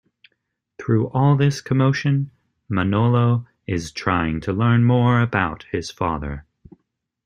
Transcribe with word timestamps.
Through 0.79 1.09
all 1.09 1.37
this 1.37 1.61
commotion, 1.61 2.31
Manolo 2.67 3.45
is 3.67 3.91
trying 3.91 4.41
to 4.41 4.51
learn 4.51 4.83
more 4.83 5.21
about 5.21 5.67
his 5.71 5.91
father. 5.91 6.47